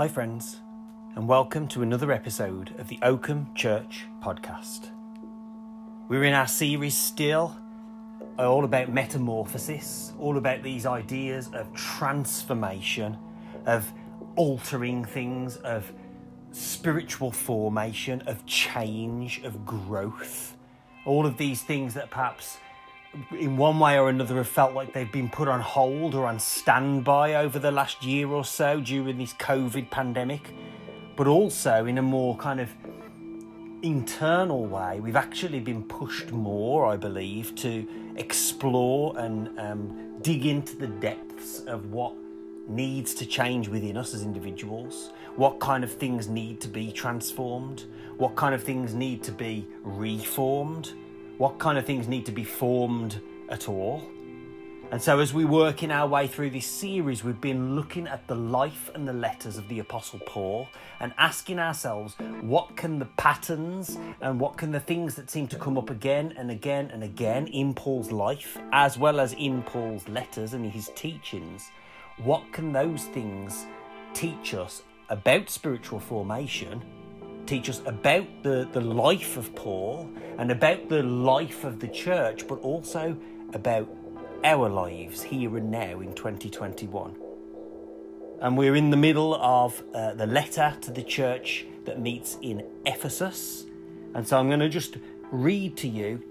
[0.00, 0.60] Hi, friends,
[1.16, 4.90] and welcome to another episode of the Oakham Church podcast.
[6.08, 7.56] We're in our series still,
[8.38, 13.18] all about metamorphosis, all about these ideas of transformation,
[13.66, 13.92] of
[14.36, 15.92] altering things, of
[16.52, 20.56] spiritual formation, of change, of growth.
[21.06, 22.58] All of these things that perhaps
[23.38, 26.38] in one way or another have felt like they've been put on hold or on
[26.38, 30.52] standby over the last year or so during this COVID pandemic,
[31.16, 32.70] but also in a more kind of
[33.82, 37.86] internal way, we've actually been pushed more, I believe, to
[38.16, 42.14] explore and um, dig into the depths of what
[42.68, 47.84] needs to change within us as individuals, what kind of things need to be transformed,
[48.18, 50.92] what kind of things need to be reformed
[51.38, 54.02] what kind of things need to be formed at all.
[54.90, 58.26] And so, as we work in our way through this series, we've been looking at
[58.26, 60.66] the life and the letters of the Apostle Paul
[61.00, 65.58] and asking ourselves what can the patterns and what can the things that seem to
[65.58, 70.08] come up again and again and again in Paul's life, as well as in Paul's
[70.08, 71.70] letters and his teachings,
[72.16, 73.66] what can those things
[74.14, 76.82] teach us about spiritual formation
[77.48, 82.46] teach us about the, the life of Paul and about the life of the church,
[82.46, 83.16] but also
[83.54, 83.88] about
[84.44, 87.16] our lives here and now in 2021.
[88.40, 92.64] And we're in the middle of uh, the letter to the church that meets in
[92.84, 93.64] Ephesus.
[94.14, 94.98] And so I'm going to just
[95.32, 96.22] read to you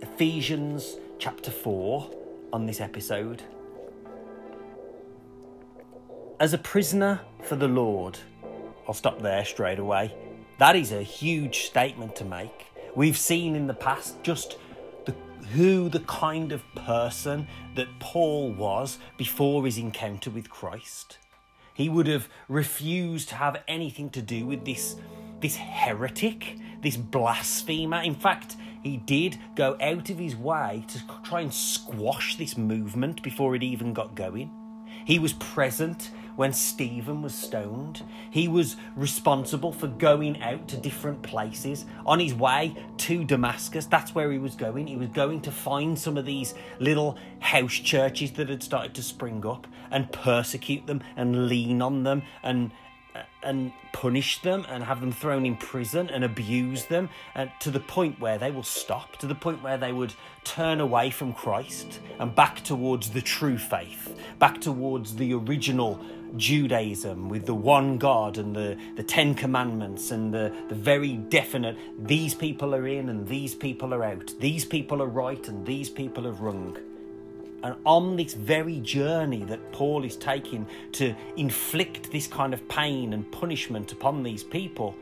[0.00, 2.10] Ephesians chapter 4
[2.52, 3.42] on this episode.
[6.38, 8.18] As a prisoner for the Lord,
[8.86, 10.14] I'll stop there straight away.
[10.60, 12.66] That is a huge statement to make.
[12.94, 14.58] We've seen in the past just
[15.06, 15.14] the,
[15.54, 21.16] who the kind of person that Paul was before his encounter with Christ.
[21.72, 24.96] He would have refused to have anything to do with this,
[25.40, 28.02] this heretic, this blasphemer.
[28.02, 33.22] In fact, he did go out of his way to try and squash this movement
[33.22, 34.59] before it even got going.
[35.04, 38.02] He was present when Stephen was stoned.
[38.30, 43.84] He was responsible for going out to different places on his way to Damascus.
[43.84, 44.86] That's where he was going.
[44.86, 49.02] He was going to find some of these little house churches that had started to
[49.02, 52.70] spring up and persecute them and lean on them and
[53.42, 57.80] and punish them and have them thrown in prison and abuse them and to the
[57.80, 62.00] point where they will stop to the point where they would turn away from Christ
[62.18, 66.00] and back towards the true faith back towards the original
[66.36, 71.76] Judaism with the one God and the, the Ten Commandments and the, the very definite
[71.98, 75.90] these people are in and these people are out, these people are right and these
[75.90, 76.78] people are wrong.
[77.62, 83.12] And on this very journey that Paul is taking to inflict this kind of pain
[83.12, 84.94] and punishment upon these people,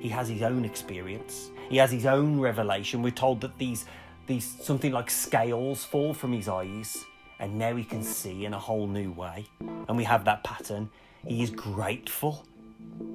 [0.00, 1.50] he has his own experience.
[1.68, 3.02] He has his own revelation.
[3.02, 3.84] We're told that these,
[4.26, 7.04] these something like scales fall from his eyes,
[7.38, 9.46] and now he can see in a whole new way.
[9.60, 10.90] And we have that pattern.
[11.26, 12.44] He is grateful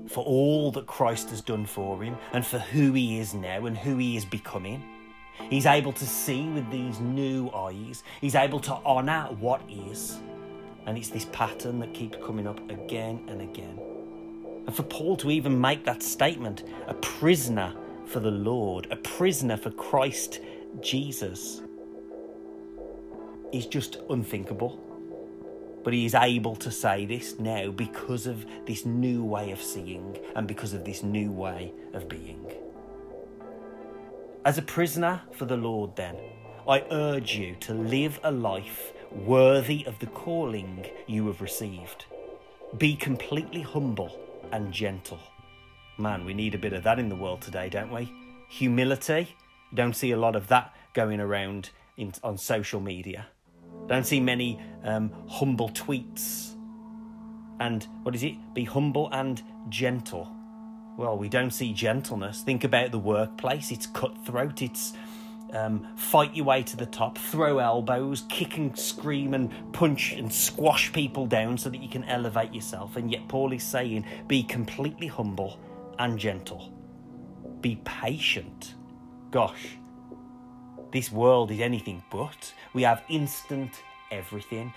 [0.07, 3.77] for all that Christ has done for him and for who he is now and
[3.77, 4.83] who he is becoming.
[5.49, 8.03] He's able to see with these new eyes.
[8.21, 10.17] He's able to honour what is.
[10.85, 13.79] And it's this pattern that keeps coming up again and again.
[14.65, 17.73] And for Paul to even make that statement, a prisoner
[18.05, 20.39] for the Lord, a prisoner for Christ
[20.81, 21.61] Jesus,
[23.51, 24.81] is just unthinkable.
[25.83, 30.17] But he is able to say this now because of this new way of seeing
[30.35, 32.51] and because of this new way of being.
[34.45, 36.17] As a prisoner for the Lord, then,
[36.69, 42.05] I urge you to live a life worthy of the calling you have received.
[42.77, 44.15] Be completely humble
[44.51, 45.17] and gentle.
[45.97, 48.13] Man, we need a bit of that in the world today, don't we?
[48.49, 49.35] Humility.
[49.73, 53.25] Don't see a lot of that going around in, on social media.
[53.87, 56.53] Don't see many um, humble tweets.
[57.59, 58.35] And what is it?
[58.53, 60.34] Be humble and gentle.
[60.97, 62.41] Well, we don't see gentleness.
[62.41, 63.71] Think about the workplace.
[63.71, 64.61] It's cutthroat.
[64.61, 64.93] It's
[65.53, 70.31] um, fight your way to the top, throw elbows, kick and scream and punch and
[70.31, 72.95] squash people down so that you can elevate yourself.
[72.95, 75.59] And yet, Paul is saying, be completely humble
[75.99, 76.73] and gentle.
[77.61, 78.75] Be patient.
[79.31, 79.77] Gosh,
[80.91, 82.53] this world is anything but.
[82.73, 83.81] We have instant
[84.11, 84.73] everything.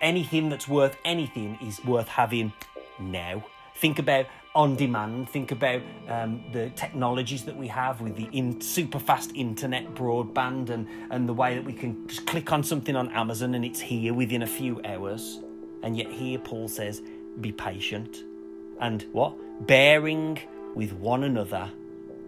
[0.00, 2.52] Anything that's worth anything is worth having
[2.98, 3.44] now.
[3.76, 5.28] Think about on demand.
[5.30, 10.70] Think about um, the technologies that we have with the in, super fast internet, broadband,
[10.70, 13.80] and, and the way that we can just click on something on Amazon and it's
[13.80, 15.40] here within a few hours.
[15.82, 17.00] And yet, here Paul says,
[17.40, 18.24] be patient.
[18.80, 19.34] and what?
[19.66, 20.38] Bearing
[20.74, 21.70] with one another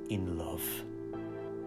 [0.09, 0.63] in love.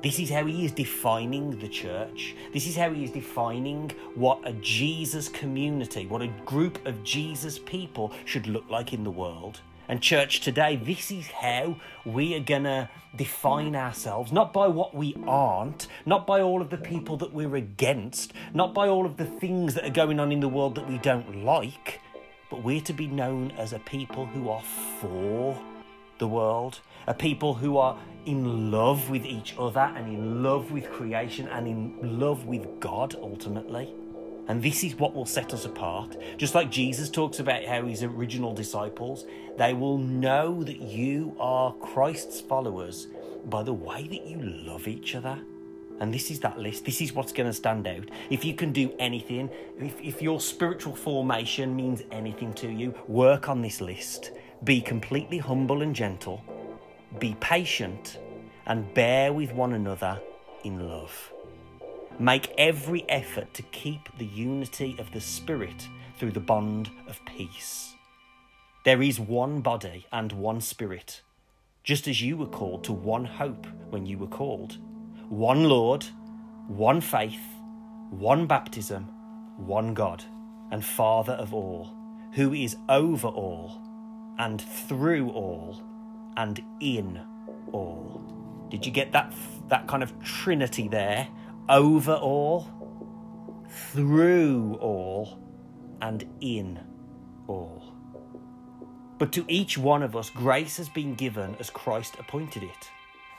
[0.05, 2.35] This is how he is defining the church.
[2.53, 7.57] This is how he is defining what a Jesus community, what a group of Jesus
[7.57, 9.61] people should look like in the world.
[9.87, 14.93] And, church, today, this is how we are going to define ourselves, not by what
[14.93, 19.17] we aren't, not by all of the people that we're against, not by all of
[19.17, 21.99] the things that are going on in the world that we don't like,
[22.51, 24.61] but we're to be known as a people who are
[25.01, 25.59] for
[26.17, 30.89] the world, a people who are in love with each other and in love with
[30.89, 33.93] creation and in love with God ultimately.
[34.47, 36.17] And this is what will set us apart.
[36.37, 39.25] Just like Jesus talks about how his original disciples,
[39.57, 43.07] they will know that you are Christ's followers
[43.45, 45.39] by the way that you love each other.
[45.99, 46.85] And this is that list.
[46.85, 48.09] This is what's going to stand out.
[48.29, 53.47] If you can do anything, if, if your spiritual formation means anything to you, work
[53.47, 54.31] on this list.
[54.63, 56.43] Be completely humble and gentle.
[57.19, 58.19] Be patient
[58.65, 60.19] and bear with one another
[60.63, 61.31] in love.
[62.17, 65.87] Make every effort to keep the unity of the Spirit
[66.17, 67.93] through the bond of peace.
[68.85, 71.21] There is one body and one Spirit,
[71.83, 74.77] just as you were called to one hope when you were called
[75.29, 76.05] one Lord,
[76.67, 77.41] one faith,
[78.11, 79.05] one baptism,
[79.57, 80.23] one God,
[80.71, 81.93] and Father of all,
[82.33, 83.81] who is over all,
[84.37, 85.81] and through all,
[86.37, 87.21] and in
[87.71, 88.67] all.
[88.69, 89.33] Did you get that,
[89.69, 91.27] that kind of trinity there?
[91.69, 92.67] over all,
[93.67, 95.39] through all,
[96.01, 96.79] and in
[97.47, 97.93] all.
[99.17, 102.89] But to each one of us, grace has been given as Christ appointed it.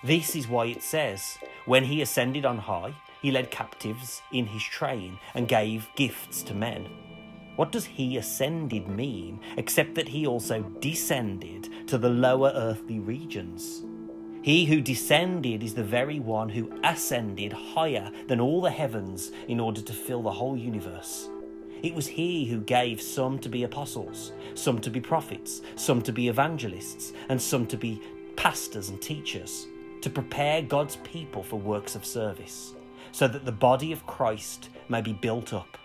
[0.02, 4.62] This is why it says, When he ascended on high, he led captives in his
[4.62, 6.88] train and gave gifts to men.
[7.56, 13.82] What does he ascended mean, except that he also descended to the lower earthly regions?
[14.43, 19.58] He who descended is the very one who ascended higher than all the heavens in
[19.58, 21.29] order to fill the whole universe.
[21.82, 26.12] It was he who gave some to be apostles, some to be prophets, some to
[26.12, 28.00] be evangelists, and some to be
[28.37, 29.67] pastors and teachers,
[30.02, 32.75] to prepare God's people for works of service,
[33.12, 35.79] so that the body of Christ may be built up,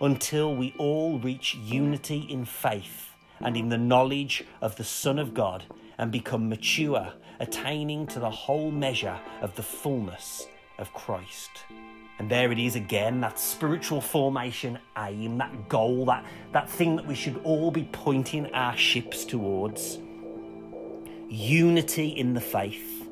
[0.00, 5.34] until we all reach unity in faith and in the knowledge of the Son of
[5.34, 5.64] God
[5.98, 10.46] and become mature attaining to the whole measure of the fullness
[10.78, 11.50] of Christ.
[12.18, 17.06] And there it is again, that spiritual formation aim, that goal, that, that thing that
[17.06, 19.98] we should all be pointing our ships towards.
[21.28, 23.08] Unity in the faith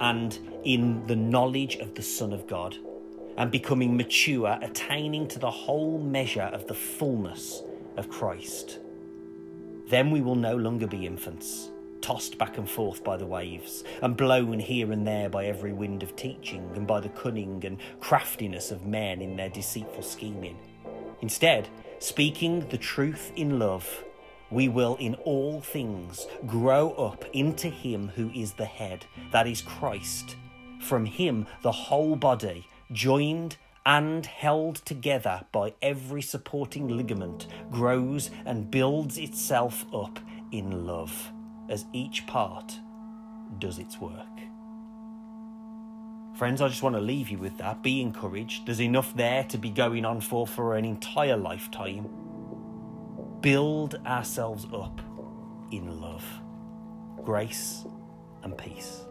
[0.00, 2.76] and in the knowledge of the Son of God,
[3.36, 7.62] and becoming mature, attaining to the whole measure of the fullness
[7.96, 8.78] of Christ.
[9.88, 11.70] Then we will no longer be infants
[12.02, 16.02] tossed back and forth by the waves, and blown here and there by every wind
[16.02, 20.58] of teaching, and by the cunning and craftiness of men in their deceitful scheming.
[21.22, 21.68] Instead,
[22.00, 24.04] speaking the truth in love,
[24.50, 29.62] we will in all things grow up into Him who is the head, that is
[29.62, 30.36] Christ.
[30.82, 38.70] From Him, the whole body, joined and held together by every supporting ligament, grows and
[38.70, 40.20] builds itself up
[40.52, 41.32] in love
[41.68, 42.78] as each part
[43.58, 44.26] does its work.
[46.36, 47.82] Friends, I just want to leave you with that.
[47.82, 48.66] Be encouraged.
[48.66, 52.08] There's enough there to be going on for for an entire lifetime.
[53.40, 55.00] Build ourselves up
[55.70, 56.24] in love,
[57.24, 57.84] grace,
[58.42, 59.02] and peace.